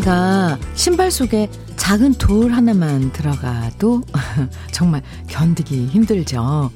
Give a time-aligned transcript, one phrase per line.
[0.00, 4.02] 걷다가 신발 속에 작은 돌 하나만 들어가도
[4.72, 6.70] 정말 견디기 힘들죠.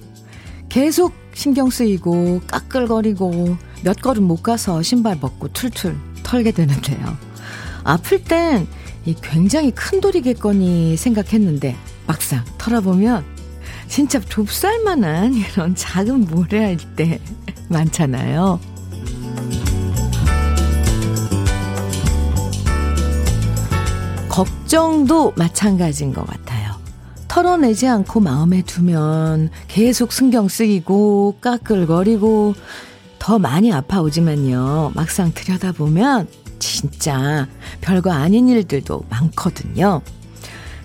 [0.68, 7.17] 계속 신경 쓰이고 까끌거리고 몇 걸음 못 가서 신발 벗고 툴툴 털게 되는데요.
[7.82, 8.67] 아플 땐
[9.22, 13.25] 굉장히 큰 돌이겠거니 생각했는데 막상 털어보면
[13.89, 17.20] 진짜 좁쌀만한 이런 작은 모래일 때
[17.68, 18.73] 많잖아요.
[24.34, 26.75] 걱정도 마찬가지인 것 같아요.
[27.29, 32.55] 털어내지 않고 마음에 두면 계속 신경 쓰이고 까끌거리고
[33.20, 34.91] 더 많이 아파오지만요.
[34.97, 36.27] 막상 들여다보면
[36.59, 37.47] 진짜
[37.81, 40.03] 별거 아닌 일들도 많거든요.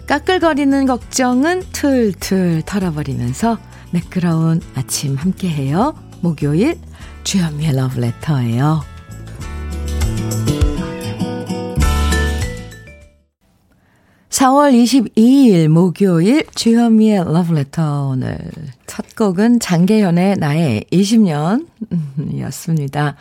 [0.05, 3.57] 까끌거리는 걱정은 틀틀 털어버리면서
[3.89, 5.95] 매끄러운 아침 함께해요.
[6.21, 6.79] 목요일
[7.23, 8.88] 주현미의 러브레터예요.
[14.39, 18.39] 4월 22일 목요일 주현미의 러브레터 오늘
[18.87, 23.15] 첫 곡은 장계현의 나의 20년이었습니다.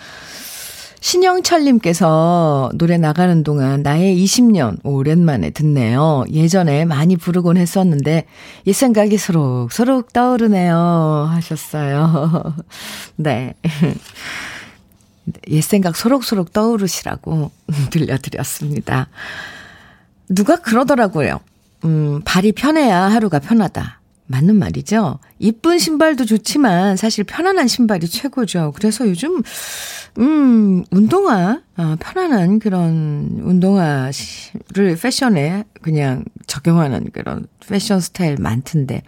[1.01, 6.25] 신영철님께서 노래 나가는 동안 나의 20년 오랜만에 듣네요.
[6.31, 8.25] 예전에 많이 부르곤 했었는데
[8.69, 10.77] 옛 생각이 소록소록 떠오르네요
[11.33, 12.55] 하셨어요.
[13.17, 13.55] 네.
[15.51, 17.51] 옛 생각 소록소록 떠오르시라고
[17.91, 19.09] 들려드렸습니다.
[20.29, 21.41] 누가 그러더라고요.
[21.85, 23.99] 음, 발이 편해야 하루가 편하다.
[24.29, 25.19] 맞는 말이죠.
[25.39, 28.73] 이쁜 신발도 좋지만 사실 편안한 신발이 최고죠.
[28.77, 29.43] 그래서 요즘
[30.19, 39.03] 음, 운동화, 어, 편안한 그런 운동화를 패션에 그냥 적용하는 그런 패션 스타일 많던데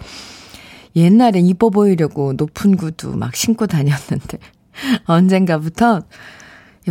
[0.97, 4.39] 옛날엔 이뻐 보이려고 높은 구두 막 신고 다녔는데
[5.05, 6.01] 언젠가부터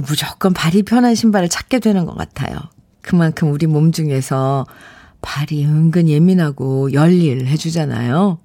[0.08, 2.60] 무조건 발이 편한 신발을 찾게 되는 것 같아요.
[3.02, 4.66] 그만큼 우리 몸 중에서
[5.22, 8.40] 발이 은근 예민하고 열일 해주잖아요.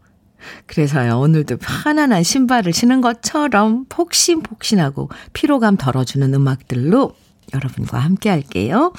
[0.67, 7.15] 그래서요, 오늘도 편안한 신발을 신은 것처럼 폭신폭신하고 피로감 덜어주는 음악들로
[7.55, 8.93] 여러분과 함께 할게요.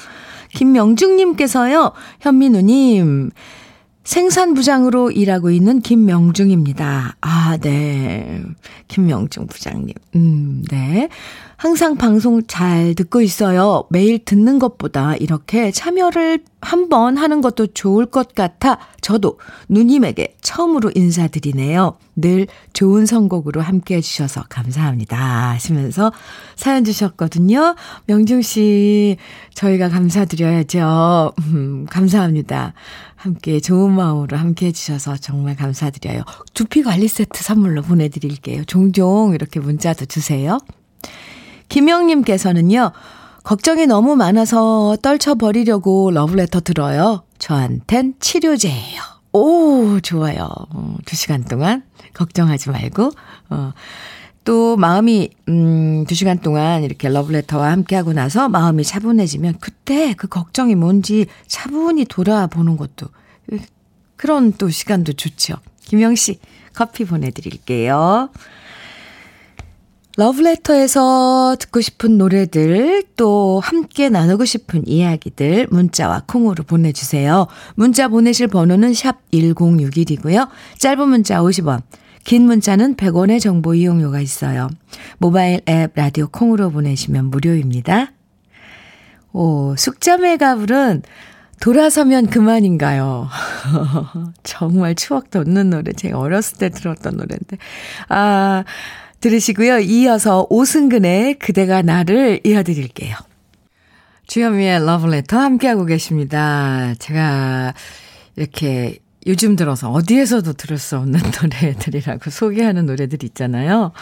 [0.53, 3.31] 김명중님께서요, 현민우님,
[4.03, 7.17] 생산부장으로 일하고 있는 김명중입니다.
[7.21, 8.44] 아, 네.
[8.88, 9.94] 김명중 부장님.
[10.15, 11.09] 음, 네.
[11.65, 13.85] 항상 방송 잘 듣고 있어요.
[13.89, 19.39] 매일 듣는 것보다 이렇게 참여를 한번 하는 것도 좋을 것 같아 저도
[19.69, 21.97] 누님에게 처음으로 인사드리네요.
[22.17, 25.17] 늘 좋은 선곡으로 함께 해주셔서 감사합니다.
[25.53, 26.11] 하시면서
[26.55, 27.75] 사연 주셨거든요.
[28.05, 29.17] 명중씨,
[29.55, 31.33] 저희가 감사드려야죠.
[31.47, 32.73] 음, 감사합니다.
[33.15, 36.21] 함께 좋은 마음으로 함께 해주셔서 정말 감사드려요.
[36.53, 38.65] 두피 관리 세트 선물로 보내드릴게요.
[38.65, 40.59] 종종 이렇게 문자도 주세요.
[41.75, 42.94] 김영님께서는요,
[43.44, 47.24] 걱정이 너무 많아서 떨쳐버리려고 러브레터 들어요.
[47.38, 49.02] 저한텐 치료제예요.
[49.34, 50.47] 오, 좋아요.
[50.69, 53.12] 어, 두 시간 동안 걱정하지 말고,
[53.50, 53.74] 어,
[54.46, 60.75] 또 마음이, 음, 두 시간 동안 이렇게 러브레터와 함께하고 나서 마음이 차분해지면 그때 그 걱정이
[60.75, 63.07] 뭔지 차분히 돌아보는 것도
[64.16, 65.56] 그런 또 시간도 좋죠.
[65.81, 66.40] 김영 씨,
[66.74, 68.30] 커피 보내드릴게요.
[70.17, 77.47] 러브레터에서 듣고 싶은 노래들, 또 함께 나누고 싶은 이야기들, 문자와 콩으로 보내주세요.
[77.75, 80.47] 문자 보내실 번호는 샵 1061이고요.
[80.77, 81.81] 짧은 문자 50원,
[82.23, 84.69] 긴 문자는 100원의 정보 이용료가 있어요.
[85.17, 88.13] 모바일 앱 라디오 콩으로 보내시면 무료입니다.
[89.33, 91.03] 오, 숙자매 가불은
[91.59, 93.27] 돌아서면 그만인가요?
[94.43, 95.91] 정말 추억 돋는 노래.
[95.93, 97.57] 제가 어렸을 때 들었던 노래인데.
[98.09, 98.63] 아,
[99.25, 99.80] 들으시고요.
[99.80, 103.16] 이어서 오승근의 그대가 나를 이어드릴게요.
[104.27, 106.94] 주현미의 러브레터 함께하고 계십니다.
[107.00, 107.74] 제가
[108.36, 113.94] 이렇게 요즘 들어서 어디에서도 들을 수 없는 노래들이라고 소개하는 노래들 있잖아요.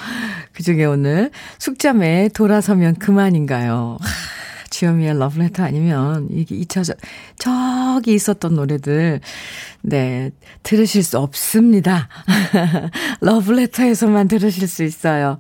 [0.52, 4.00] 그 중에 오늘 숙자매 돌아서면 그만인가요?
[4.74, 6.94] 주현미의 러브레터 아니면 이게 잊혀져,
[7.38, 9.22] 저기 있었던 노래들,
[9.82, 10.32] 네,
[10.64, 12.10] 들으실 수 없습니다.
[13.22, 15.38] 러브레터에서만 들으실 수 있어요.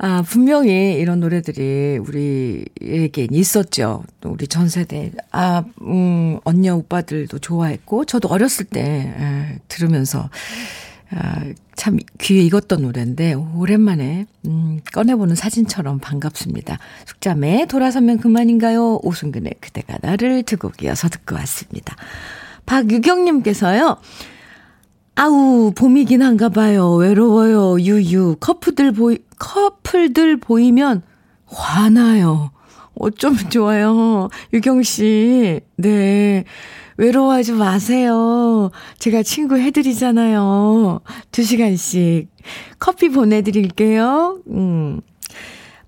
[0.00, 4.04] 아, 분명히 이런 노래들이 우리에겐 있었죠.
[4.20, 10.30] 또 우리 전 세대, 아, 음, 언니 오빠들도 좋아했고, 저도 어렸을 때, 에, 들으면서,
[11.10, 11.42] 아,
[11.74, 16.78] 참 귀에 익었던 노래인데 오랜만에 음, 꺼내보는 사진처럼 반갑습니다.
[17.06, 19.00] 숙자매 돌아서면 그만인가요?
[19.02, 21.96] 오승근의 그대가 나를 두 곡 이어서 듣고 왔습니다.
[22.66, 23.96] 박유경님께서요.
[25.14, 26.92] 아우 봄이긴 한가 봐요.
[26.94, 27.80] 외로워요.
[27.80, 31.02] 유유 커플들 보이 커플들 보이면
[31.46, 32.50] 화나요.
[32.94, 34.28] 어쩌면 좋아요.
[34.52, 35.60] 유경 씨.
[35.76, 36.44] 네.
[36.98, 38.70] 외로워하지 마세요.
[38.98, 41.00] 제가 친구 해드리잖아요.
[41.30, 42.28] 두 시간씩.
[42.78, 44.40] 커피 보내드릴게요.
[44.48, 45.00] 음.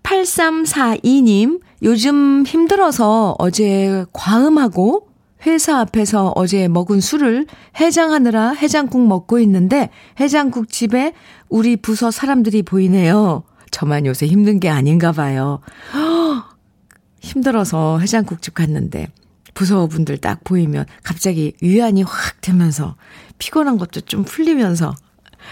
[0.05, 5.09] 8342님, 요즘 힘들어서 어제 과음하고
[5.47, 7.47] 회사 앞에서 어제 먹은 술을
[7.81, 9.91] 해장하느라 해장국 먹고 있는데
[10.21, 11.13] 해장국 집에
[11.49, 13.43] 우리 부서 사람들이 보이네요.
[13.71, 15.61] 저만 요새 힘든 게 아닌가 봐요.
[17.21, 19.09] 힘들어서 해장국집 갔는데
[19.55, 22.97] 부서분들 딱 보이면 갑자기 위안이 확 되면서
[23.39, 24.95] 피곤한 것도 좀 풀리면서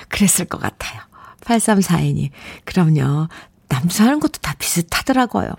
[0.08, 1.00] 그랬을 것 같아요.
[1.40, 2.30] 8342님.
[2.64, 3.28] 그럼요.
[3.68, 5.50] 남자 하는 것도 다 비슷하더라고요.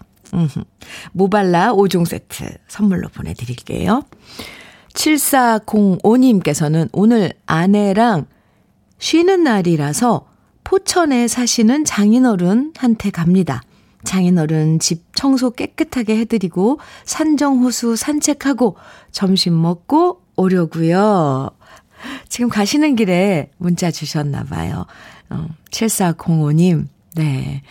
[1.11, 4.03] 모발라 5종 세트 선물로 보내드릴게요.
[4.93, 8.27] 7405님께서는 오늘 아내랑
[8.99, 10.27] 쉬는 날이라서
[10.63, 13.63] 포천에 사시는 장인어른한테 갑니다.
[14.03, 18.75] 장인어른 집 청소 깨끗하게 해드리고 산정호수 산책하고
[19.11, 21.49] 점심 먹고 오려고요.
[22.29, 24.85] 지금 가시는 길에 문자 주셨나 봐요.
[25.29, 26.87] 어, 7405님.
[27.15, 27.61] 네.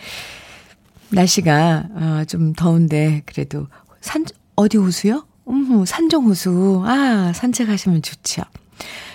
[1.09, 3.67] 날씨가 어, 좀 더운데 그래도
[4.01, 4.25] 산
[4.55, 5.25] 어디 호수요?
[5.47, 6.83] 음, 산정 호수.
[6.85, 8.43] 아, 산책하시면 좋죠.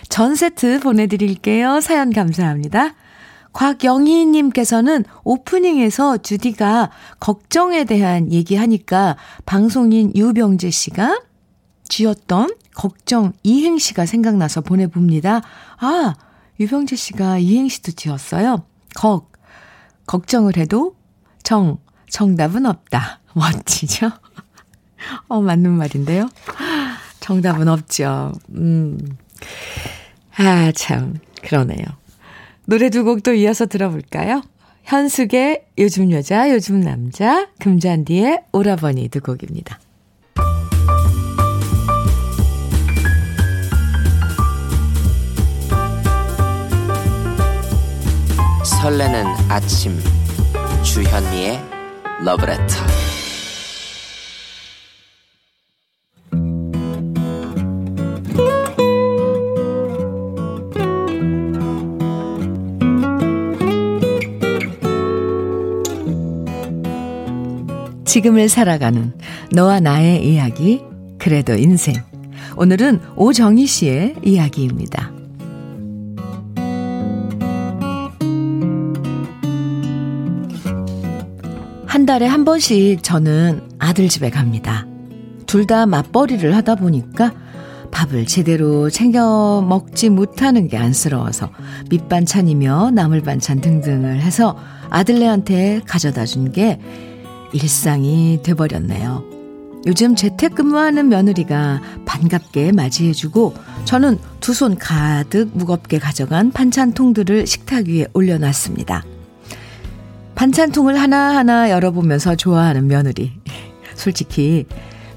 [0.08, 1.80] 전 세트 보내 드릴게요.
[1.80, 2.94] 사연 감사합니다.
[3.54, 6.90] 곽영희님께서는 오프닝에서 주디가
[7.20, 9.16] 걱정에 대한 얘기하니까
[9.46, 11.22] 방송인 유병재 씨가
[11.88, 15.42] 지었던 걱정 이행시가 생각나서 보내봅니다.
[15.78, 16.14] 아,
[16.60, 18.64] 유병재 씨가 이행시도 지었어요.
[18.94, 19.32] 걱,
[20.06, 20.96] 걱정을 해도
[21.42, 21.78] 정,
[22.10, 23.20] 정답은 없다.
[23.34, 24.10] 멋지죠?
[25.28, 26.28] 어, 맞는 말인데요.
[27.20, 28.32] 정답은 없죠.
[28.50, 28.98] 음.
[30.36, 31.84] 아, 참, 그러네요.
[32.66, 34.42] 노래 두곡또 이어서 들어볼까요?
[34.84, 39.80] 현숙의 요즘 여자, 요즘 남자, 금잔디의 오라버니 두 곡입니다.
[48.82, 49.98] 설레는 아침
[50.82, 51.58] 주현미의
[52.24, 53.03] 러브레터
[68.14, 69.12] 지금을 살아가는
[69.50, 70.80] 너와 나의 이야기,
[71.18, 71.96] 그래도 인생.
[72.56, 75.10] 오늘은 오정희 씨의 이야기입니다.
[81.86, 84.86] 한 달에 한 번씩 저는 아들 집에 갑니다.
[85.46, 87.32] 둘 다 맞벌이를 하다 보니까
[87.90, 91.50] 밥을 제대로 챙겨 먹지 못하는 게 안쓰러워서
[91.90, 94.56] 밑반찬이며 나물 반찬 등등을 해서
[94.90, 96.78] 아들네한테 가져다 준 게
[97.54, 99.24] 일상이 돼버렸네요.
[99.86, 103.54] 요즘 재택근무하는 며느리가 반갑게 맞이해주고
[103.84, 109.04] 저는 두 손 가득 무겁게 가져간 반찬통들을 식탁 위에 올려놨습니다.
[110.34, 113.32] 반찬통을 하나하나 열어보면서 좋아하는 며느리.
[113.94, 114.66] 솔직히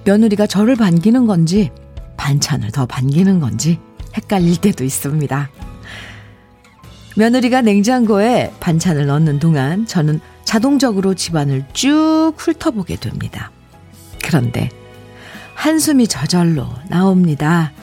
[0.06, 1.72] 며느리가 저를 반기는 건지
[2.18, 3.80] 반찬을 더 반기는 건지
[4.16, 5.50] 헷갈릴 때도 있습니다.
[7.16, 13.52] 며느리가 냉장고에 반찬을 넣는 동안 저는 자동적으로 집안을 쭉 훑어보게 됩니다.
[14.24, 14.70] 그런데
[15.56, 17.74] 한숨이 저절로 나옵니다.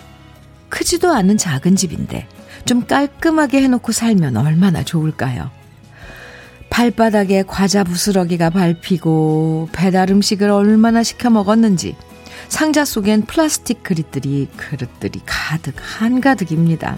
[0.71, 2.27] 크지도 않은 작은 집인데
[2.65, 5.51] 좀 깔끔하게 해놓고 살면 얼마나 좋을까요?
[6.71, 11.95] 발바닥에 과자 부스러기가 밟히고 배달 음식을 얼마나 시켜 먹었는지
[12.49, 16.97] 상자 속엔 플라스틱 그릇들이 그릇들이 가득 한가득입니다.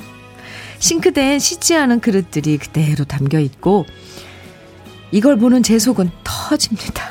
[0.78, 3.84] 싱크대엔 씻지 않은 그릇들이 그대로 담겨 있고
[5.10, 7.04] 이걸 보는 제 속은 터집니다.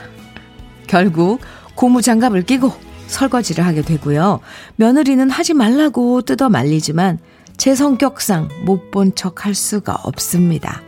[0.87, 1.39] 결국
[1.75, 2.71] 고무장갑을 끼고
[3.07, 4.39] 설거지를 하게 되고요.
[4.75, 7.19] 며느리는 하지 말라고 뜯어 말리지만
[7.57, 10.81] 제 성격상 못 본 척 할 수가 없습니다.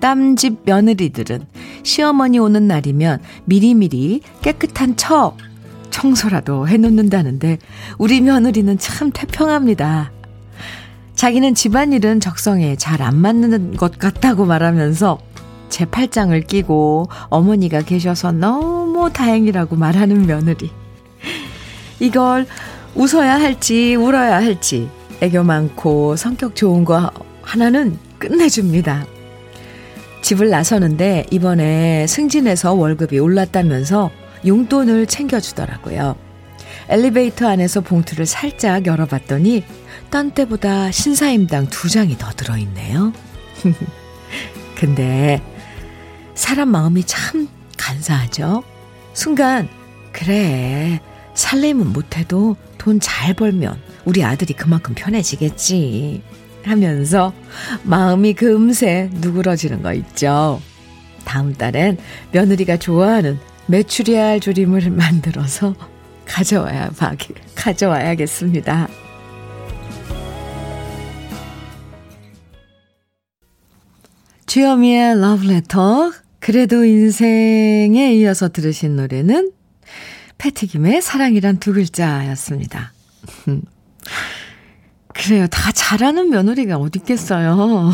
[0.00, 1.46] 땀집 며느리들은
[1.82, 5.36] 시어머니 오는 날이면 미리미리 깨끗한 척
[5.90, 7.58] 청소라도 해놓는다는데
[7.98, 10.12] 우리 며느리는 참 태평합니다.
[11.16, 15.18] 자기는 집안일은 적성에 잘 안 맞는 것 같다고 말하면서
[15.68, 20.70] 제 팔짱을 끼고 어머니가 계셔서 너무 다행이라고 말하는 며느리.
[22.00, 22.46] 이걸
[22.94, 24.88] 웃어야 할지 울어야 할지
[25.20, 27.10] 애교 많고 성격 좋은 거
[27.42, 29.06] 하나는 끝내줍니다.
[30.22, 34.10] 집을 나서는데 이번에 승진해서 월급이 올랐다면서
[34.46, 36.16] 용돈을 챙겨주더라고요.
[36.88, 39.64] 엘리베이터 안에서 봉투를 살짝 열어봤더니
[40.10, 43.12] 딴 때보다 신사임당 두 장이 더 들어있네요.
[44.76, 45.42] 근데
[46.38, 48.62] 사람 마음이 참 간사하죠.
[49.12, 49.68] 순간
[50.12, 51.00] 그래.
[51.34, 56.22] 살림은 못해도 돈 잘 벌면 우리 아들이 그만큼 편해지겠지.
[56.62, 57.32] 하면서
[57.82, 60.62] 마음이 금세 누그러지는 거 있죠.
[61.24, 61.98] 다음 달엔
[62.30, 65.74] 며느리가 좋아하는 메추리알 조림을 만들어서
[66.24, 66.90] 가져와야
[67.56, 68.88] 가져와야겠습니다.
[74.46, 76.12] 주여미의 러브레터
[76.48, 79.52] 그래도 인생에 이어서 들으신 노래는
[80.38, 82.94] 패티김의 사랑이란 두 글자였습니다.
[85.12, 85.46] 그래요.
[85.48, 87.92] 다 잘하는 며느리가 어디 있겠어요.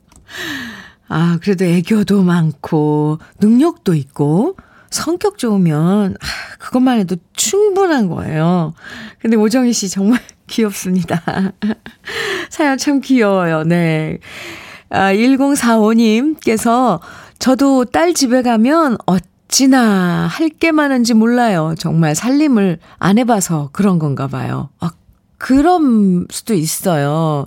[1.08, 4.56] 아, 그래도 애교도 많고, 능력도 있고,
[4.88, 6.26] 성격 좋으면, 아,
[6.58, 8.72] 그것만 해도 충분한 거예요.
[9.18, 11.22] 근데 오정희 씨 정말 귀엽습니다.
[12.48, 13.64] 사연 참 귀여워요.
[13.64, 14.16] 네.
[14.88, 17.00] 아, 1045님께서
[17.40, 21.74] 저도 딸 집에 가면 어찌나 할 게 많은지 몰라요.
[21.78, 24.68] 정말 살림을 안 해봐서 그런 건가 봐요.
[24.78, 24.90] 아,
[25.38, 27.46] 그런 수도 있어요.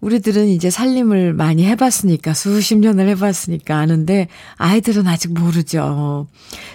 [0.00, 6.26] 우리들은 이제 살림을 많이 해봤으니까, 수십 년을 해봤으니까 아는데, 아이들은 아직 모르죠.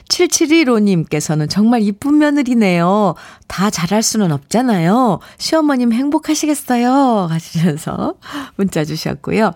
[0.10, 3.16] 7715님께서는 정말 이쁜 며느리네요.
[3.48, 5.20] 다 잘할 수는 없잖아요.
[5.38, 7.28] 시어머님 행복하시겠어요?
[7.30, 8.16] 하시면서
[8.56, 9.54] 문자 주셨고요.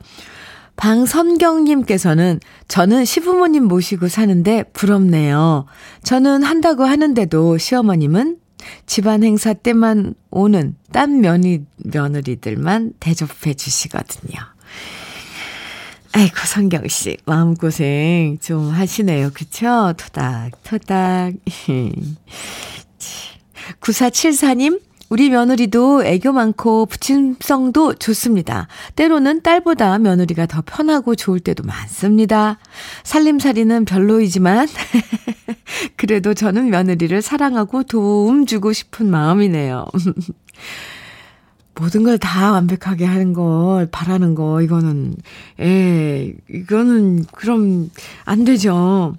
[0.75, 5.66] 방선경님께서는 저는 시부모님 모시고 사는데 부럽네요.
[6.04, 8.38] 저는 한다고 하는데도 시어머님은
[8.86, 14.40] 집안 행사 때만 오는 딴 며느, 며느리들만 대접해 주시거든요.
[16.13, 19.32] 아이고, 성경씨, 마음고생 좀 하시네요.
[19.34, 19.94] 그쵸?
[19.98, 21.34] 토닥, 토닥.
[23.80, 28.70] 9474님, 우리 며느리도 애교 많고 부침성도 좋습니다.
[28.96, 32.58] 때로는 딸보다 며느리가 더 편하고 좋을 때도 많습니다.
[33.03, 34.70] 살림살이는 별로이지만
[35.98, 39.86] 그래도 저는 며느리를 사랑하고 도움 주고 싶은 마음이네요.
[41.75, 45.15] 모든 걸 다 완벽하게 하는 걸 바라는 거 이거는
[45.60, 47.89] 예 이거는 그럼
[48.24, 49.18] 안 되죠.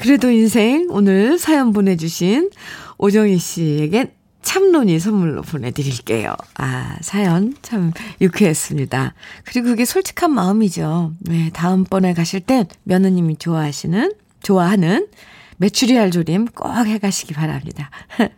[0.00, 2.50] 그래도 인생 오늘 사연 보내주신
[2.98, 4.10] 오정희 씨에겐
[4.44, 6.34] 참론이 선물로 보내드릴게요.
[6.56, 9.14] 아, 사연 참 유쾌했습니다.
[9.44, 11.12] 그리고 그게 솔직한 마음이죠.
[11.20, 15.08] 네, 다음번에 가실 땐 며느님이 좋아하시는, 좋아하는
[15.56, 17.90] 메추리알 조림 꼭 해가시기 바랍니다.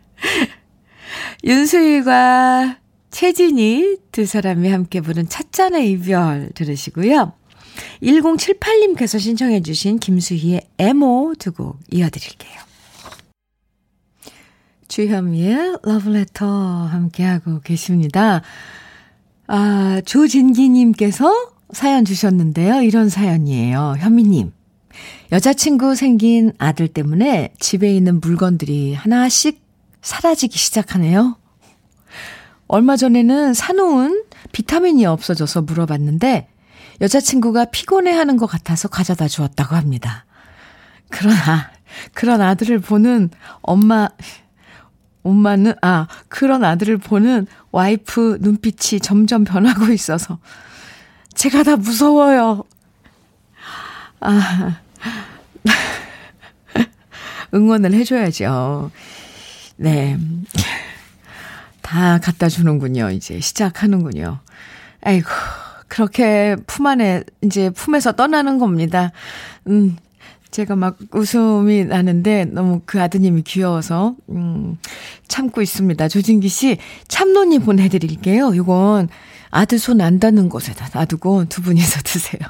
[1.43, 2.77] 윤수일과
[3.11, 7.33] 채진이 두 사람이 함께 부른 찻잔의 이별 들으시고요.
[8.01, 12.67] 1078님께서 신청해 주신 김수희의 에모 두 곡 이어드릴게요.
[14.87, 18.41] 주현미의 러브레터 함께하고 계십니다.
[19.47, 21.31] 아, 조진기님께서
[21.71, 22.81] 사연 주셨는데요.
[22.81, 23.95] 이런 사연이에요.
[23.99, 24.51] 현미님.
[25.31, 29.61] 여자친구 생긴 아들 때문에 집에 있는 물건들이 하나씩
[30.01, 31.37] 사라지기 시작하네요.
[32.67, 36.47] 얼마 전에는 사놓은 비타민이 없어져서 물어봤는데
[37.01, 40.25] 여자친구가 피곤해 하는 것 같아서 가져다 주었다고 합니다.
[41.09, 41.71] 그러나,
[42.13, 43.29] 그런 아들을 보는
[43.61, 44.09] 엄마,
[45.27, 50.39] 엄마는, 아, 그런 아들을 보는 와이프 눈빛이 점점 변하고 있어서
[51.35, 52.63] 제가 다 무서워요.
[54.21, 54.79] 아,
[57.53, 58.91] 응원을 해줘야죠.
[59.75, 60.17] 네.
[61.81, 63.11] 다 갖다 주는군요.
[63.11, 64.39] 이제 시작하는군요.
[65.01, 65.29] 아이고,
[65.87, 69.11] 그렇게 품 안에, 이제 품에서 떠나는 겁니다.
[69.67, 69.97] 음,
[70.57, 74.79] 제가 막 웃음이 나는데 너무 그 아드님이 귀여워서, 음,
[75.27, 76.07] 참고 있습니다.
[76.07, 78.55] 조진기 씨, 참론이 보내드릴게요.
[78.55, 79.07] 이건
[79.51, 82.41] 아들 손 안 닿는 곳에다 놔두고 두 분이서 드세요.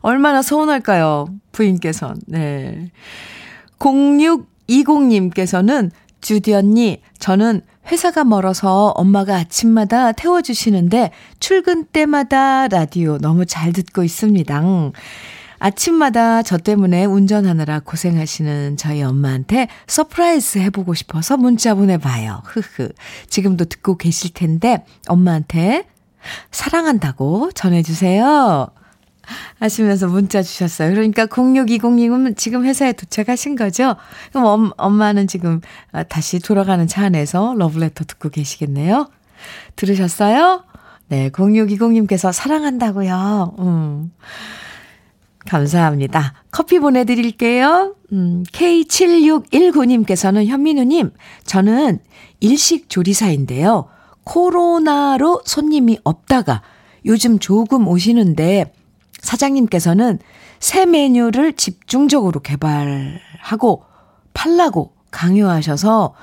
[0.00, 1.26] 얼마나 서운할까요?
[1.52, 2.14] 부인께서.
[2.26, 2.90] 네.
[3.78, 5.90] 0620님께서는
[6.22, 7.60] 주디 언니, 저는
[7.90, 14.62] 회사가 멀어서 엄마가 아침마다 태워주시는데 출근 때마다 라디오 너무 잘 듣고 있습니다.
[15.62, 22.42] 아침마다 저 때문에 운전하느라 고생하시는 저희 엄마한테 surprise 해보고 싶어서 문자 보내봐요.
[22.44, 22.88] 흐흐.
[23.28, 25.86] 지금도 듣고 계실 텐데 엄마한테
[26.50, 28.70] 사랑한다고 전해주세요.
[29.60, 30.90] 하시면서 문자 주셨어요.
[30.90, 33.94] 그러니까 0620님은 지금 회사에 도착하신 거죠?
[34.32, 35.60] 그럼 엄, 엄마는 지금
[35.92, 39.08] 아, 다시 돌아가는 차 안에서 러브레터 듣고 계시겠네요?
[39.76, 40.64] 들으셨어요?
[41.06, 43.54] 네, 0620님께서 사랑한다고요.
[43.60, 44.10] 음.
[45.46, 46.34] 감사합니다.
[46.50, 47.96] 커피 보내드릴게요.
[48.12, 51.10] 음, K7619님께서는 현민우님,
[51.44, 51.98] 저는
[52.40, 53.86] 일식 조리사인데요.
[54.24, 56.62] 코로나로 손님이 없다가
[57.06, 58.72] 요즘 조금 오시는데
[59.20, 60.18] 사장님께서는
[60.60, 63.84] 새 메뉴를 집중적으로 개발하고
[64.34, 66.14] 팔라고 강요하셔서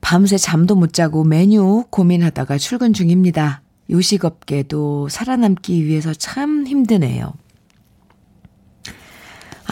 [0.00, 3.62] 밤새 잠도 못 자고 메뉴 고민하다가 출근 중입니다.
[3.88, 7.32] 요식업계도 살아남기 위해서 참 힘드네요.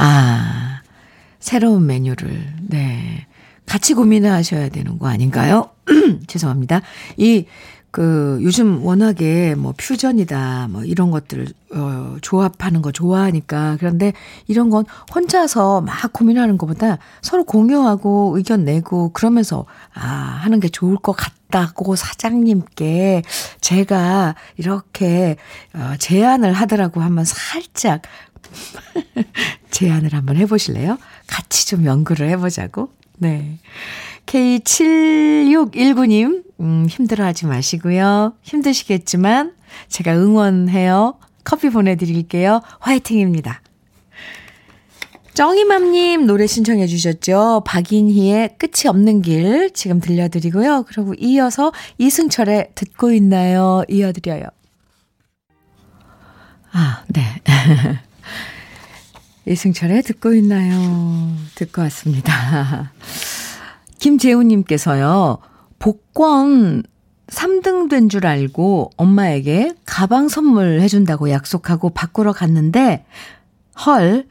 [0.04, 0.82] 아,
[1.38, 3.24] 새로운 메뉴를, 네.
[3.66, 5.70] 같이 고민을 하셔야 되는 거 아닌가요?
[6.26, 6.80] 죄송합니다.
[7.16, 7.46] 이,
[7.92, 13.76] 그, 요즘 워낙에 뭐 퓨전이다, 뭐 이런 것들, 어, 조합하는 거 좋아하니까.
[13.78, 14.12] 그런데
[14.48, 20.96] 이런 건 혼자서 막 고민하는 것보다 서로 공유하고 의견 내고 그러면서, 아, 하는 게 좋을
[20.96, 23.22] 것 같다고 사장님께
[23.60, 25.36] 제가 이렇게,
[25.74, 28.02] 어, 제안을 하더라고 한번 살짝
[29.70, 30.98] 제안을 한번 해보실래요?
[31.26, 32.90] 같이 좀 연구를 해보자고.
[33.18, 33.58] 네.
[34.26, 38.34] K7619님, 음, 힘들어 하지 마시고요.
[38.42, 39.54] 힘드시겠지만,
[39.88, 41.18] 제가 응원해요.
[41.44, 42.62] 커피 보내드릴게요.
[42.80, 43.62] 화이팅입니다.
[45.34, 47.62] 정이맘님 노래 신청해 주셨죠.
[47.64, 50.84] 박인희의 끝이 없는 길 지금 들려드리고요.
[50.86, 53.82] 그리고 이어서 이승철의 듣고 있나요?
[53.88, 54.42] 이어드려요.
[56.72, 57.22] 아, 네.
[59.46, 61.34] 이승철의 듣고 있나요?
[61.56, 62.92] 듣고 왔습니다.
[63.98, 65.38] 김재훈님께서요,
[65.78, 66.82] 복권
[67.28, 73.04] 3등 된 줄 알고 엄마에게 가방 선물해준다고 약속하고 바꾸러 갔는데,
[73.86, 74.26] 헐,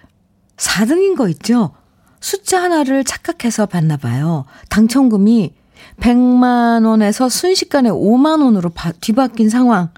[0.58, 1.72] 4등인 거 있죠?
[2.20, 4.46] 숫자 하나를 착각해서 봤나 봐요.
[4.70, 5.54] 당첨금이
[6.00, 9.90] 100만 원에서 순식간에 5만 원으로 뒤바뀐 상황.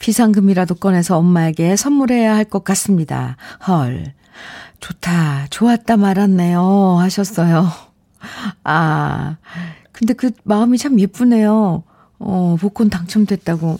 [0.00, 3.36] 비상금이라도 꺼내서 엄마에게 선물해야 할 것 같습니다.
[3.68, 4.14] 헐.
[4.80, 6.96] 좋다, 좋았다 말았네요.
[6.98, 7.68] 하셨어요.
[8.64, 9.36] 아,
[9.92, 11.84] 근데 그 마음이 참 예쁘네요.
[12.18, 13.78] 어, 복권 당첨됐다고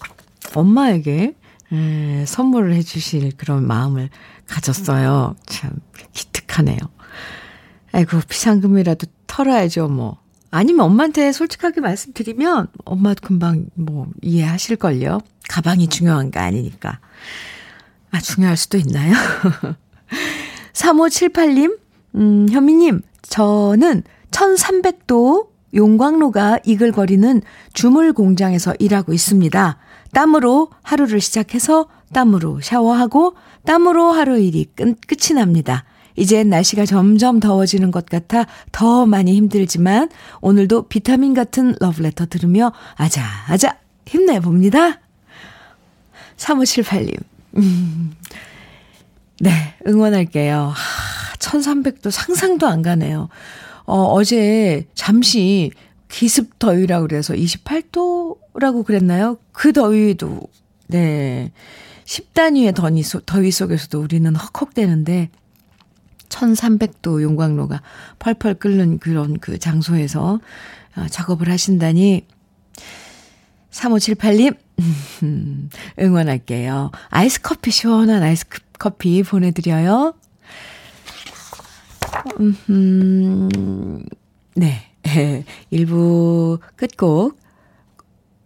[0.54, 1.34] 엄마에게
[1.72, 4.10] 에, 선물을 해 주실 그런 마음을
[4.46, 5.36] 가졌어요.
[5.46, 5.70] 참
[6.12, 6.78] 기특하네요.
[7.92, 10.18] 아이고, 비상금이라도 털어야죠, 뭐.
[10.50, 15.20] 아니면 엄마한테 솔직하게 말씀드리면 엄마 금방 뭐 이해하실걸요.
[15.50, 17.00] 가방이 중요한 거 아니니까.
[18.12, 19.12] 아, 중요할 수도 있나요?
[20.72, 21.76] 3578님,
[22.14, 29.76] 음, 현미님, 저는 1300도 용광로가 이글거리는 주물 공장에서 일하고 있습니다.
[30.12, 33.34] 땀으로 하루를 시작해서 땀으로 샤워하고
[33.66, 35.84] 땀으로 하루 일이 끝, 끝이 납니다.
[36.14, 40.10] 이제 날씨가 점점 더워지는 것 같아 더 많이 힘들지만
[40.40, 45.00] 오늘도 비타민 같은 러브레터 들으며 아자아자 힘내봅니다.
[46.40, 47.16] 3578님.
[47.56, 48.14] 음,
[49.40, 49.50] 네,
[49.86, 50.72] 응원할게요.
[50.74, 53.28] 하, 1300도 상상도 안 가네요.
[53.84, 55.70] 어, 어제 잠시
[56.08, 59.38] 기습 더위라고 그래서 28도라고 그랬나요?
[59.52, 60.42] 그 더위도,
[60.88, 61.52] 네.
[62.04, 65.30] 10단위의 더위, 더위 속에서도 우리는 헉헉대는데,
[66.28, 67.82] 1300도 용광로가
[68.18, 70.40] 펄펄 끓는 그런 그 장소에서
[70.96, 72.26] 어, 작업을 하신다니,
[73.70, 74.56] 3578님,
[75.98, 76.90] 응원할게요.
[77.08, 78.46] 아이스 커피, 시원한 아이스
[78.78, 80.14] 커피 보내드려요.
[82.40, 84.04] 음,
[84.54, 84.86] 네.
[85.72, 87.38] 1부 끝곡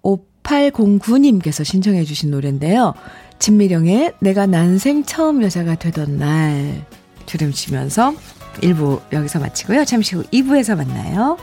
[0.02, 2.94] 5809님께서 신청해 주신 노래인데요.
[3.38, 6.84] 진미령의 내가 난생 처음 여자가 되던 날
[7.26, 8.14] 들으시면서
[8.60, 9.84] 1부 여기서 마치고요.
[9.84, 11.36] 잠시 후 2부에서 만나요.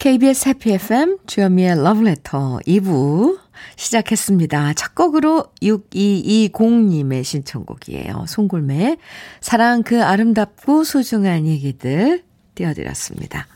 [0.00, 3.38] KBS 해피 FM 주현미의 러브레터 2부
[3.76, 4.72] 시작했습니다.
[4.72, 8.24] 첫 곡으로 6220님의 신청곡이에요.
[8.26, 8.96] 송골매
[9.42, 13.46] 사랑 그 아름답고 소중한 얘기들 띄워드렸습니다.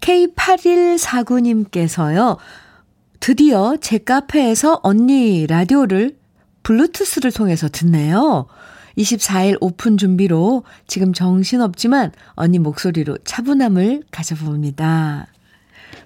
[0.00, 2.38] K8149님께서요.
[3.20, 6.16] 드디어 제 카페에서 언니 라디오를
[6.62, 8.46] 블루투스를 통해서 듣네요.
[8.96, 15.26] 24일 오픈 준비로 지금 정신없지만 언니 목소리로 차분함을 가져봅니다.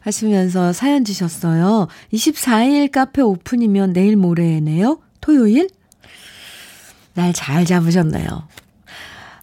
[0.05, 1.88] 하시면서 사연 주셨어요.
[2.12, 5.01] 24일 카페 오픈이면 내일 모레네요?
[5.21, 5.69] 토요일?
[7.14, 8.49] 날 잘 잡으셨네요.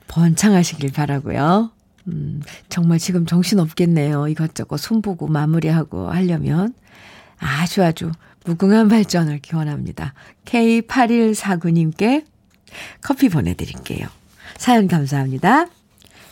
[0.08, 1.72] 번창하시길 바라고요.
[2.08, 4.28] 음, 정말 지금 정신 없겠네요.
[4.28, 6.74] 이것저것 손보고 마무리하고 하려면.
[7.40, 8.12] 아주 아주
[8.46, 10.14] 무궁한 발전을 기원합니다.
[10.46, 12.26] K8149님께
[13.02, 14.08] 커피 보내드릴게요.
[14.58, 15.68] 사연 감사합니다.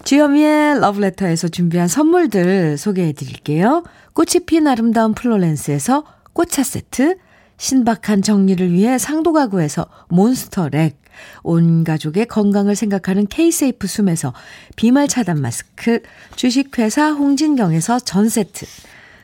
[0.04, 3.84] 주현미의 러브레터에서 준비한 선물들 소개해 드릴게요.
[4.14, 7.18] 꽃이 핀 아름다운 플로렌스에서 꽃차 세트,
[7.58, 10.98] 신박한 정리를 위해 상도 가구에서 몬스터 렉,
[11.44, 14.34] 온 가족의 건강을 생각하는 케이세이프 숨에서
[14.78, 16.02] 비말 차단 마스크,
[16.36, 18.66] 주식회사 홍진경에서 전 세트,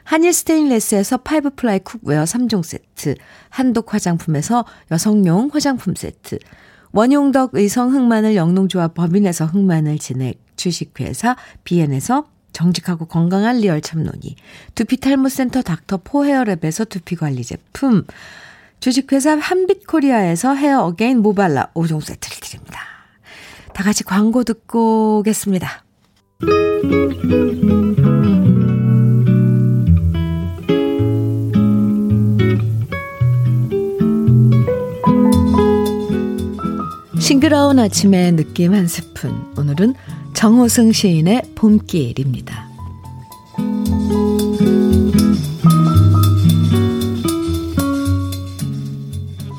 [0.03, 3.15] 한일 스테인레스에서 five ply cookware 3종 세트,
[3.49, 6.37] 한독 화장품에서 여성용 화장품 세트,
[6.91, 14.35] 원용덕 의성 흑마늘 영농조합 법인에서 흑마늘 진액, 주식회사 비엔에서 정직하고 건강한 리얼 참논이
[14.75, 18.05] 두피탈모센터 닥터 포 헤어랩에서 두피관리 제품
[18.79, 22.79] 주식회사 한빛코리아에서 헤어 어게인 모발라 5종 세트를 드립니다.
[23.73, 25.83] 다 같이 광고 듣고 오겠습니다.
[37.19, 39.51] 싱그러운 아침의 느낌 한 스푼.
[39.57, 39.95] 오늘은
[40.45, 42.69] 정호승 시인의 봄길입니다.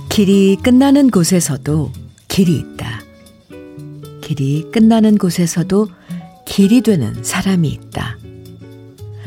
[0.08, 1.90] 길이 끝나는 곳에서도
[2.28, 3.00] 길이 있다.
[4.20, 5.88] 길이 끝나는 곳에서도
[6.44, 8.16] 길이 되는 사람이 있다.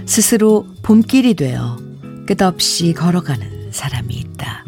[0.06, 1.78] 스스로 봄길이 되어
[2.26, 4.63] 끝없이 걸어가는 사람이 있다.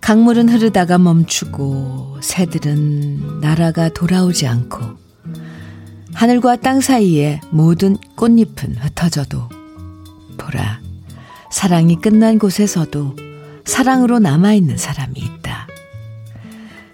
[0.00, 4.98] 강물은 흐르다가 멈추고 새들은 날아가 돌아오지 않고
[6.14, 9.48] 하늘과 땅 사이에 모든 꽃잎은 흩어져도
[10.36, 10.80] 보라
[11.50, 13.16] 사랑이 끝난 곳에서도
[13.64, 15.68] 사랑으로 남아있는 사람이 있다.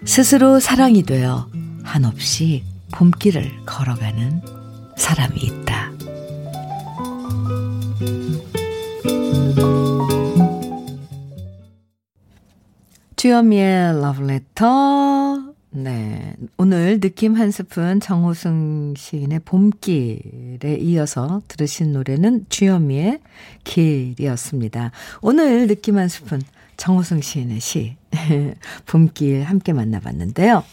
[0.05, 1.47] 스스로 사랑이 되어
[1.83, 4.41] 한없이 봄길을 걸어가는
[4.97, 5.64] 사람이 있다.
[13.25, 15.55] 주현미의 러브레터.
[15.71, 16.35] 네.
[16.57, 23.21] 오늘 느낌 한 스푼 정호승 시인의 봄길에 이어서 들으신 노래는 주현미의
[23.63, 24.91] 길이었습니다.
[25.23, 26.39] 오늘 느낌 한 스푼
[26.77, 27.95] 정호승 시인의 시,
[28.85, 30.63] 봄길 함께 만나봤는데요.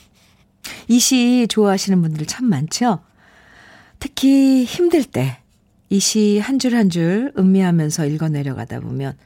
[0.88, 2.98] 이 시 좋아하시는 분들 참 많죠?
[3.98, 5.38] 특히 힘들 때
[5.88, 9.16] 이 시 한 줄 한 줄 음미하면서 읽어 내려가다 보면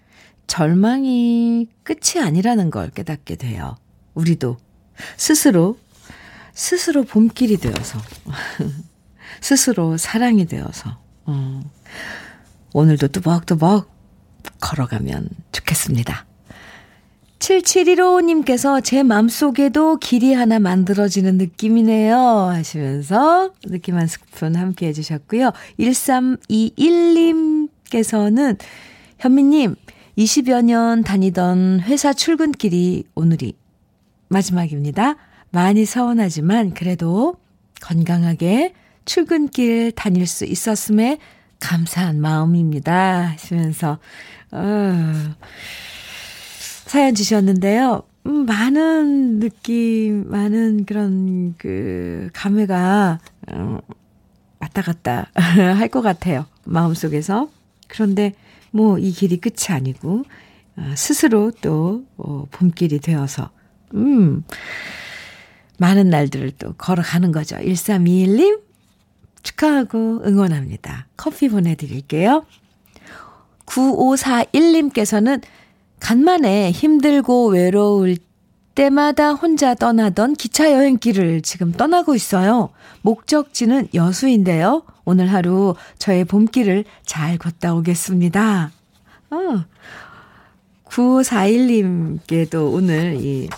[0.46, 3.76] 절망이 끝이 아니라는 걸 깨닫게 돼요.
[4.14, 4.56] 우리도
[5.16, 5.78] 스스로,
[6.52, 8.00] 스스로 봄길이 되어서,
[9.40, 11.61] 스스로 사랑이 되어서, 어,
[12.72, 13.90] 오늘도 뚜벅뚜벅
[14.61, 16.26] 걸어가면 좋겠습니다.
[17.38, 22.18] 7715님께서 제 맘속에도 길이 하나 만들어지는 느낌이네요.
[22.18, 25.52] 하시면서 느낌 한 스푼 함께 해주셨고요.
[25.78, 28.59] 1321님께서는
[29.18, 29.76] 현미님,
[30.16, 33.55] 20여 년 다니던 회사 출근길이 오늘이
[34.29, 35.16] 마지막입니다.
[35.50, 37.37] 많이 서운하지만 그래도
[37.83, 38.72] 건강하게
[39.05, 41.18] 출근길 다닐 수 있었음에
[41.61, 43.29] 감사한 마음입니다.
[43.33, 43.98] 하시면서,
[44.52, 44.94] 어,
[46.87, 48.02] 사연 주셨는데요.
[48.26, 53.20] 음, 많은 느낌, 많은 그런 그 감회가,
[53.52, 53.79] 어,
[54.59, 56.46] 왔다 갔다 할 것 같아요.
[56.64, 57.48] 마음속에서.
[57.88, 58.35] 그런데
[58.76, 60.24] 뭐 이 길이 끝이 아니고
[60.76, 63.50] 어, 스스로 또 어, 봄길이 되어서
[63.94, 64.44] 음
[65.78, 67.56] 많은 날들을 또 걸어가는 거죠.
[67.56, 68.60] 1321님
[69.42, 71.06] 축하하고 응원합니다.
[71.16, 72.44] 커피 보내드릴게요.
[73.66, 75.42] 9541님께서는
[76.00, 78.16] 간만에 힘들고 외로울
[78.76, 82.70] 때마다 혼자 떠나던 기차 여행길을 지금 떠나고 있어요.
[83.02, 84.84] 목적지는 여수인데요.
[85.04, 88.70] 오늘 하루 저의 봄길을 잘 걷다 오겠습니다.
[89.30, 89.64] 어.
[90.84, 93.48] 9541님께도 오늘 이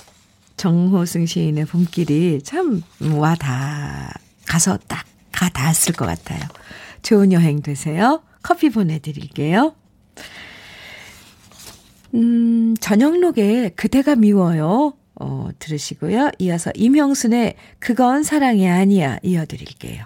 [0.57, 4.15] 정호승 시인의 봄길이 참 와다
[4.47, 6.41] 가서 딱 가 닿았을 것 같아요.
[7.03, 8.23] 좋은 여행 되세요.
[8.43, 9.73] 커피 보내드릴게요.
[12.15, 14.95] 음, 저녁록에 그대가 미워요.
[15.21, 16.31] 어, 들으시고요.
[16.39, 20.05] 이어서 임형순의 그건 사랑이 아니야 이어드릴게요.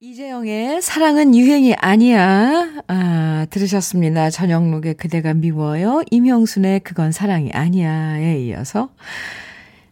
[0.00, 2.82] 이재영의 사랑은 유행이 아니야.
[2.88, 4.30] 아, 들으셨습니다.
[4.30, 6.02] 저녁록에 그대가 미워요.
[6.10, 8.90] 임형순의 그건 사랑이 아니야에 이어서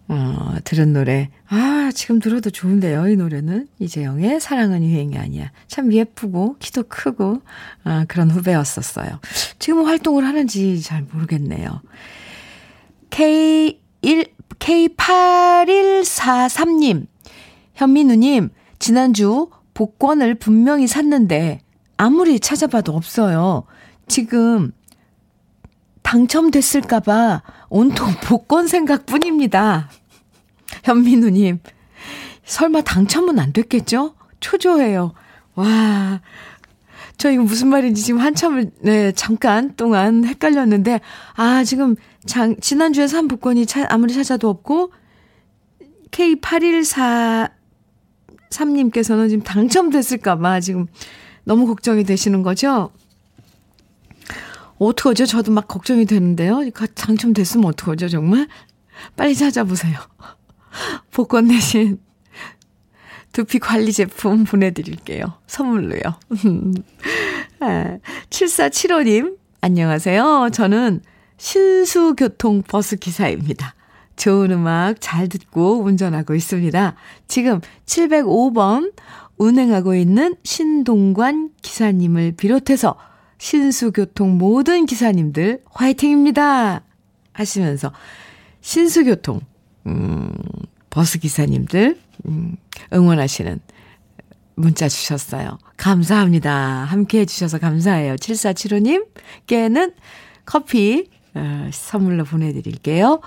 [0.08, 1.30] 어, 들은 노래.
[1.46, 3.68] 아, 지금 들어도 좋은데요, 이 노래는.
[3.78, 5.52] 이재영의 사랑은 유행이 아니야.
[5.68, 7.42] 참 예쁘고, 키도 크고,
[7.84, 9.20] 아, 그런 후배였었어요.
[9.60, 11.80] 지금 활동을 하는지 잘 모르겠네요.
[14.02, 17.06] K1, K8143님,
[17.74, 21.60] 현민우님, 지난주 복권을 분명히 샀는데
[21.96, 23.64] 아무리 찾아봐도 없어요.
[24.08, 24.72] 지금
[26.02, 29.90] 당첨됐을까봐 온통 복권 생각뿐입니다.
[30.84, 31.60] 현민우님,
[32.44, 34.14] 설마 당첨은 안 됐겠죠?
[34.40, 35.12] 초조해요.
[35.54, 36.20] 와,
[37.16, 41.00] 저 이거 무슨 말인지 지금 한참을, 네, 잠깐 동안 헷갈렸는데,
[41.34, 44.92] 아, 지금 장, 지난주에 산 복권이 차, 아무리 찾아도 없고,
[46.10, 47.50] K814
[48.50, 50.86] 3님께서는 지금 당첨됐을까봐 지금
[51.44, 52.90] 너무 걱정이 되시는 거죠?
[54.78, 55.26] 어떡하죠?
[55.26, 56.60] 저도 막 걱정이 되는데요.
[56.94, 58.48] 당첨됐으면 어떡하죠, 정말?
[59.16, 59.98] 빨리 찾아보세요.
[61.12, 62.00] 복권 대신
[63.32, 65.34] 두피 관리 제품 보내드릴게요.
[65.46, 66.00] 선물로요.
[67.60, 67.98] 아,
[68.30, 70.50] 7475님, 안녕하세요.
[70.52, 71.02] 저는
[71.40, 73.74] 신수교통 버스 기사입니다.
[74.16, 76.94] 좋은 음악 잘 듣고 운전하고 있습니다.
[77.28, 78.92] 지금 705번
[79.38, 82.94] 운행하고 있는 신동관 기사님을 비롯해서
[83.38, 86.82] 신수교통 모든 기사님들 화이팅입니다.
[87.32, 87.90] 하시면서
[88.60, 89.40] 신수교통
[89.86, 90.30] 음,
[90.90, 92.56] 버스 기사님들 음,
[92.92, 93.60] 응원하시는
[94.56, 95.56] 문자 주셨어요.
[95.78, 96.84] 감사합니다.
[96.84, 98.16] 함께 해주셔서 감사해요.
[98.16, 99.94] 7475님께는
[100.44, 101.19] 커피 어,
[101.72, 103.20] 선물로 보내드릴게요.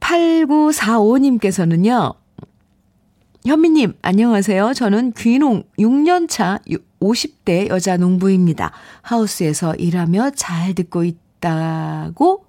[0.00, 2.14] 8945님께서는요.
[3.44, 4.74] 현미님, 안녕하세요.
[4.74, 6.60] 저는 귀농 6년차
[7.00, 8.70] 50대 여자 농부입니다.
[9.02, 12.44] 하우스에서 일하며 잘 듣고 있다고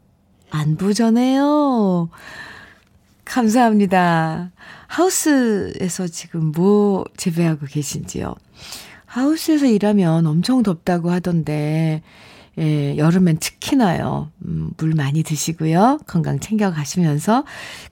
[0.51, 2.09] 안부 전해요.
[3.25, 4.51] 감사합니다.
[4.85, 8.35] 하우스에서 지금 뭐 재배하고 계신지요?
[9.05, 12.03] 하우스에서 일하면 엄청 덥다고 하던데,
[12.59, 14.31] 예, 여름엔 특히나요.
[14.45, 15.99] 음, 물 많이 드시고요.
[16.05, 17.45] 건강 챙겨 가시면서,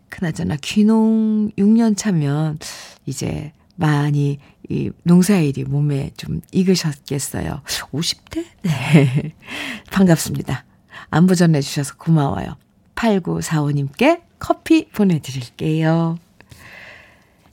[0.10, 2.60] 그나저나 귀농 6년 차면
[3.06, 4.38] 이제 많이
[4.69, 7.62] 이 농사일이 몸에 좀 익으셨겠어요.
[7.91, 8.45] 50대?
[8.62, 9.34] 네.
[9.91, 10.65] 반갑습니다.
[11.10, 12.58] 안부 전해 주셔서 고마워요.
[12.95, 16.17] 8945님께 커피 보내 드릴게요.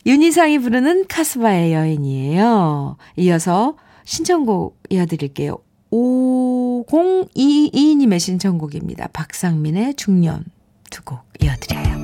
[0.06, 2.96] 윤희상이 부르는 카스바의 여인이에요.
[3.16, 5.58] 이어서 신청곡 이어드릴게요.
[5.90, 9.08] 5022님의 신청곡입니다.
[9.12, 10.44] 박상민의 중년
[10.90, 11.98] 두 곡 이어드려요.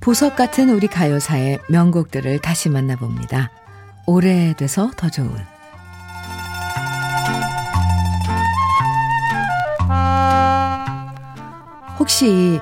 [0.00, 3.50] 보석 같은 우리 가요사의 명곡들을 다시 만나봅니다.
[4.06, 5.30] 오래돼서 더 좋은
[12.06, 12.60] 혹시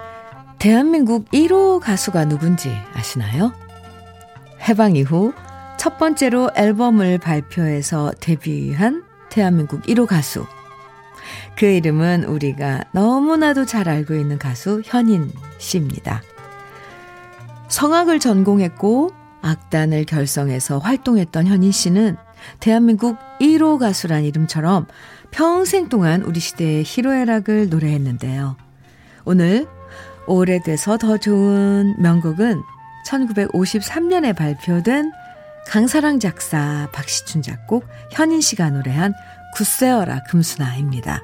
[0.59, 3.53] 대한민국 1호 가수가 누군지 아시나요?
[4.67, 5.35] 해방 이후
[5.77, 10.47] 첫 번째로 앨범을 발표해서 데뷔한 대한민국 1호 가수.
[11.59, 16.23] 그 이름은 우리가 너무나도 잘 알고 있는 가수 현인 씨입니다.
[17.69, 19.11] 성악을 전공했고
[19.43, 22.17] 악단을 결성해서 활동했던 현인 씨는
[22.61, 24.87] 대한민국 1호 가수란 이름처럼
[25.31, 28.57] 평생 동안 우리 시대의 희로애락을 노래했는데요.
[29.25, 29.67] 오늘
[30.27, 32.63] 오래돼서 더 좋은 명곡은
[33.07, 35.13] 1953년에 발표된
[35.67, 39.15] 강사랑 작사, 박시춘 작곡, 현인 씨가 노래한
[39.55, 41.23] 굳세어라 금수나입니다.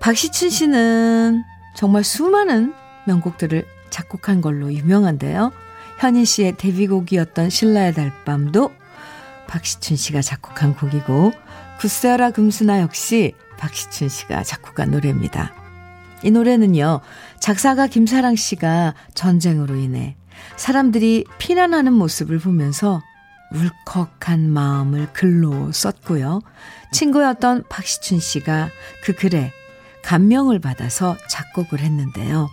[0.00, 1.42] 박시춘 씨는
[1.74, 2.74] 정말 수많은
[3.06, 5.52] 명곡들을 작곡한 걸로 유명한데요.
[5.98, 8.72] 현인 씨의 데뷔곡이었던 신라의 달밤도
[9.48, 11.32] 박시춘 씨가 작곡한 곡이고
[11.80, 15.63] 굳세어라 금수나 역시 박시춘 씨가 작곡한 노래입니다.
[16.24, 17.00] 이 노래는요.
[17.38, 20.16] 작사가 김사랑 씨가 전쟁으로 인해
[20.56, 23.02] 사람들이 피난하는 모습을 보면서
[23.52, 26.40] 울컥한 마음을 글로 썼고요.
[26.92, 28.70] 친구였던 박시춘 씨가
[29.04, 29.52] 그 글에
[30.02, 32.48] 감명을 받아서 작곡을 했는데요.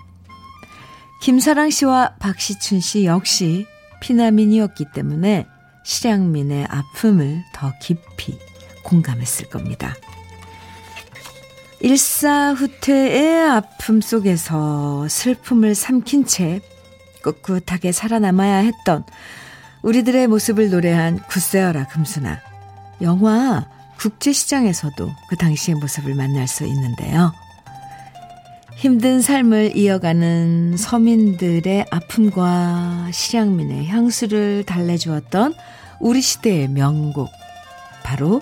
[1.21, 3.65] 김사랑 씨와 박시춘 씨 역시
[4.01, 5.47] 피난민이었기 때문에
[5.83, 8.37] 실향민의 아픔을 더 깊이
[8.83, 9.95] 공감했을 겁니다.
[11.81, 16.61] 일사후퇴의 아픔 속에서 슬픔을 삼킨 채
[17.23, 19.03] 꿋꿋하게 살아남아야 했던
[19.81, 22.39] 우리들의 모습을 노래한 굳세어라 금수나.
[23.01, 23.67] 영화
[23.97, 27.33] 국제시장에서도 그 당시의 모습을 만날 수 있는데요.
[28.75, 35.53] 힘든 삶을 이어가는 서민들의 아픔과 실향민의 향수를 달래주었던
[35.99, 37.29] 우리 시대의 명곡,
[38.03, 38.41] 바로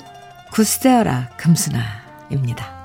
[0.51, 2.78] 구스테어라 금수나입니다.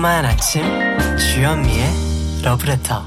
[0.00, 0.62] 달콤한 아침
[1.18, 3.02] 주현미의 러브레터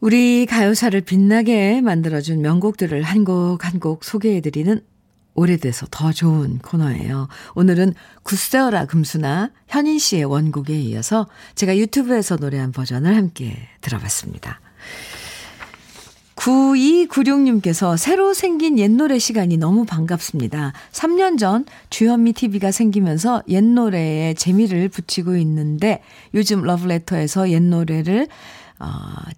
[0.00, 4.80] 우리 가요사를 빛나게 만들어준 명곡들을 한 곡 한 곡 소개해드리는
[5.34, 7.28] 오래돼서 더 좋은 코너예요.
[7.54, 14.60] 오늘은 굳세어라 금수나 현인 씨의 원곡에 이어서 제가 유튜브에서 노래한 버전을 함께 들어봤습니다.
[16.46, 20.72] 9296님께서 새로 생긴 옛 노래 시간이 너무 반갑습니다.
[20.92, 26.02] 3년 전 주현미 TV가 생기면서 옛 노래에 재미를 붙이고 있는데
[26.34, 28.28] 요즘 러브레터에서 옛 노래를
[28.78, 28.86] 어,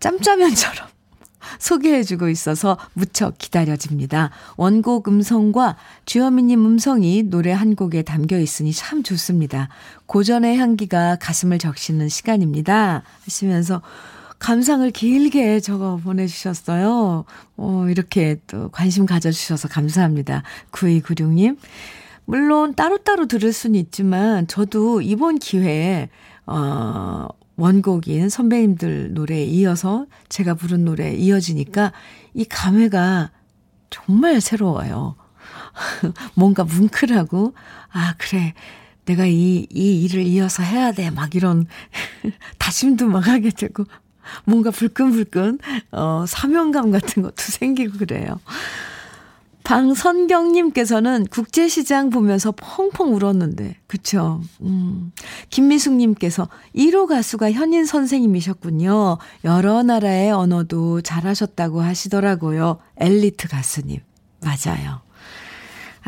[0.01, 0.87] 짬짜면처럼
[1.59, 4.31] 소개해주고 있어서 무척 기다려집니다.
[4.59, 9.71] 원곡 음성과 주현미님 음성이 노래 한 곡에 담겨 있으니 참 좋습니다.
[10.05, 13.03] 고전의 향기가 가슴을 적시는 시간입니다.
[13.25, 13.81] 하시면서
[14.39, 17.25] 감상을 길게 적어 보내주셨어요.
[17.57, 20.43] 어, 이렇게 또 관심 가져주셔서 감사합니다.
[20.71, 21.59] 9296님.
[22.25, 26.09] 물론 따로따로 들을 수는 있지만 저도 이번 기회에
[26.47, 31.93] 어, 원곡인 선배님들 노래에 이어서 제가 부른 노래에 이어지니까
[32.35, 33.31] 이 감회가
[33.91, 35.17] 정말 새로워요.
[36.35, 37.55] 뭔가 뭉클하고,
[37.91, 38.55] 아, 그래.
[39.05, 41.11] 내가 이, 이 일을 이어서 해야 돼.
[41.11, 41.67] 막 이런
[42.59, 43.85] 다짐도 막 하게 되고,
[44.45, 45.59] 뭔가 불끈불끈,
[45.93, 48.39] 어, 사명감 같은 것도 생기고 그래요.
[49.69, 54.41] 방선경님께서는 국제시장 보면서 펑펑 울었는데, 그쵸?
[54.63, 55.13] 음.
[55.51, 59.19] 김미숙님께서 1호 가수가 현인 선생님이셨군요.
[59.45, 62.79] 여러 나라의 언어도 잘하셨다고 하시더라고요.
[62.97, 64.01] 엘리트 가수님.
[64.41, 65.03] 맞아요.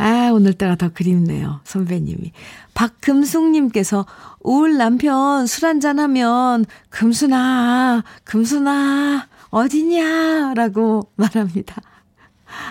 [0.00, 1.60] 아, 오늘따라 더 그립네요.
[1.64, 2.32] 선배님이.
[2.72, 4.06] 박금숙님께서
[4.40, 10.54] 우울 남편 술 한잔하면 금순아, 금순아, 어디냐?
[10.54, 11.82] 라고 말합니다.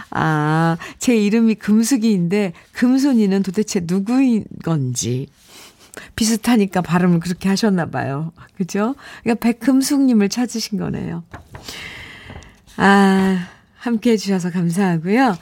[0.10, 5.28] 아, 제 이름이 금숙이인데 금손이는 도대체 누구인 건지
[6.16, 8.32] 비슷하니까 발음을 그렇게 하셨나 봐요.
[8.56, 8.96] 그죠?
[9.22, 11.24] 그러니까 백금숙님을 찾으신 거네요.
[12.78, 15.38] 아, 함께 해주셔서 감사하고요.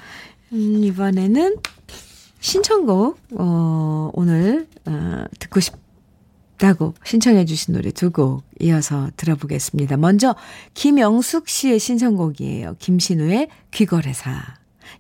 [0.51, 1.55] 음, 이번에는
[2.47, 9.97] 신청곡, 어, 오늘, 어, 듣고 싶다고 신청해주신 노래 두 곡 이어서 들어보겠습니다.
[9.97, 10.33] 먼저,
[10.73, 12.77] 김영숙 씨의 신청곡이에요.
[12.79, 14.41] 김신우의 귀거래사.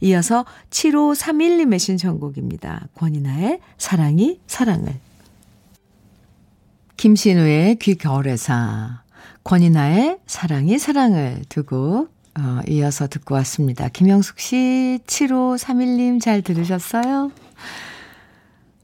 [0.01, 2.89] 이어서 7531님의 신청곡입니다.
[2.95, 4.99] 권이나의 사랑이 사랑을.
[6.97, 9.03] 김신우의 귀결의사,
[9.45, 13.89] 권이나의 사랑이 사랑을 두고 어, 이어서 듣고 왔습니다.
[13.89, 17.31] 김영숙 씨, 7531님 잘 들으셨어요?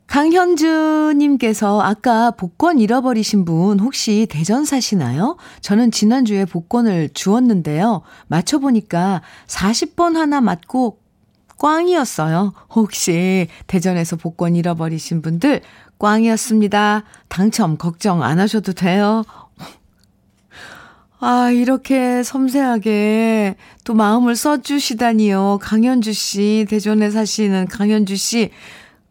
[0.07, 5.37] 강현주님께서 아까 복권 잃어버리신 분 혹시 대전 사시나요?
[5.61, 8.01] 저는 지난주에 복권을 주었는데요.
[8.27, 10.99] 맞춰보니까 40번 하나 맞고
[11.57, 12.53] 꽝이었어요.
[12.75, 15.61] 혹시 대전에서 복권 잃어버리신 분들
[15.97, 17.03] 꽝이었습니다.
[17.29, 19.23] 당첨 걱정 안 하셔도 돼요.
[21.25, 23.55] 아, 이렇게 섬세하게
[23.85, 25.59] 또 마음을 써주시다니요.
[25.61, 28.49] 강현주 씨, 대전에 사시는 강현주 씨,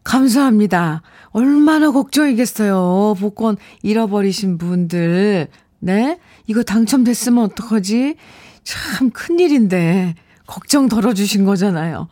[0.03, 1.01] 감사합니다.
[1.31, 3.15] 얼마나 걱정이겠어요.
[3.19, 5.47] 복권 잃어버리신 분들.
[5.79, 6.19] 네?
[6.45, 8.15] 이거 당첨됐으면 어떡하지?
[8.63, 10.13] 참 큰일인데.
[10.45, 12.09] 걱정 덜어주신 거잖아요.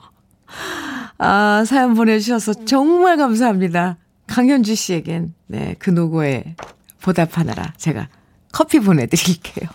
[1.20, 3.98] 아, 사연 보내주셔서 정말 감사합니다.
[4.26, 6.56] 강현주 씨에겐, 네, 그 노고에
[7.04, 8.08] 보답하느라 제가
[8.52, 9.70] 커피 보내드릴게요.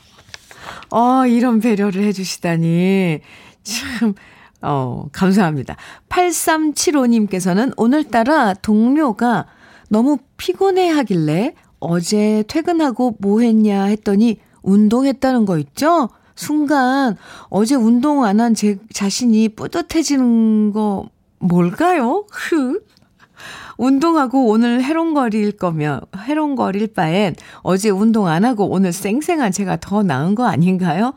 [0.90, 3.20] 어, 이런 배려를 해주시다니.
[3.62, 4.14] 참,
[4.62, 5.76] 어, 감사합니다.
[6.08, 9.46] 8375님께서는 오늘따라 동료가
[9.88, 16.08] 너무 피곤해 하길래 어제 퇴근하고 뭐 했냐 했더니 운동했다는 거 있죠?
[16.34, 17.16] 순간
[17.48, 22.24] 어제 운동 안 한 제 자신이 뿌듯해지는 거 뭘까요?
[22.30, 22.80] 흐.
[23.76, 30.34] 운동하고 오늘 해롱거릴 거면, 해롱거릴 바엔 어제 운동 안 하고 오늘 쌩쌩한 제가 더 나은
[30.34, 31.14] 거 아닌가요?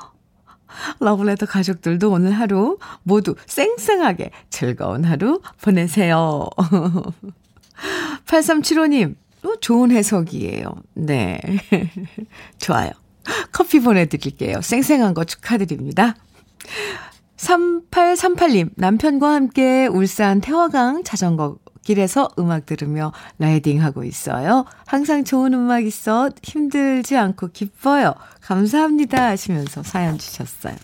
[0.99, 6.47] 러블레터 가족들도 오늘 하루 모두 쌩쌩하게 즐거운 하루 보내세요.
[8.25, 10.65] 8375님, 또 좋은 해석이에요.
[10.95, 11.39] 네.
[12.59, 12.91] 좋아요.
[13.51, 14.61] 커피 보내드릴게요.
[14.61, 16.15] 쌩쌩한 거 축하드립니다.
[17.37, 24.65] 3838님, 남편과 함께 울산 태화강 자전거 길에서 음악 들으며 라이딩하고 있어요.
[24.85, 28.13] 항상 좋은 음악 있어 힘들지 않고 기뻐요.
[28.41, 30.75] 감사합니다 하시면서 사연 주셨어요.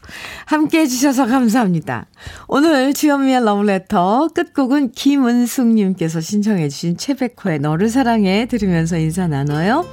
[0.46, 2.08] 함께 해주셔서 감사합니다.
[2.48, 9.86] 오늘 주현미의 러브레터 끝곡은 김은숙님께서 신청해 주신 최백호의 너를 사랑해 들으면서 인사 나눠요.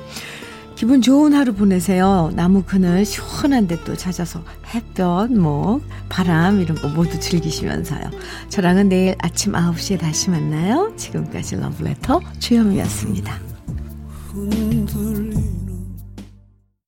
[0.82, 2.32] 기분 좋은 하루 보내세요.
[2.34, 4.42] 나무 그늘 시원한 데 또 찾아서
[4.74, 8.02] 햇볕, 뭐, 바람 이런 거 모두 즐기시면서요.
[8.48, 10.92] 저랑은 내일 아침 9시에 다시 만나요.
[10.96, 13.38] 지금까지 러브레터 주현미였습니다.
[14.32, 15.61] 흔들리